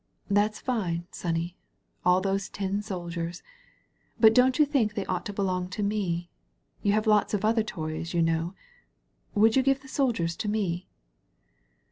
"That's 0.31 0.59
fine, 0.59 1.05
sonny— 1.11 1.55
^all 2.07 2.23
those 2.23 2.49
tin 2.49 2.81
soldiers. 2.81 3.43
But 4.19 4.33
don't 4.33 4.57
you 4.57 4.65
think 4.65 4.95
they 4.95 5.05
ought 5.05 5.27
to 5.27 5.31
belong 5.31 5.69
to 5.69 5.83
me? 5.83 6.27
You 6.81 6.93
have 6.93 7.05
lots 7.05 7.35
of 7.35 7.45
other 7.45 7.61
toys, 7.61 8.11
you 8.11 8.23
know. 8.23 8.55
Would 9.35 9.55
you 9.55 9.61
give 9.61 9.81
the 9.83 9.87
soldiers 9.87 10.35
to 10.37 10.49
me 10.49 10.87